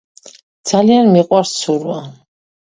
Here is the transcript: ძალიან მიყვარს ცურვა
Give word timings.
ძალიან 0.69 1.09
მიყვარს 1.17 1.53
ცურვა 1.61 2.01